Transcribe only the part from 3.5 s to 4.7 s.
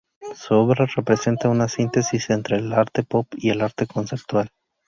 el arte conceptual.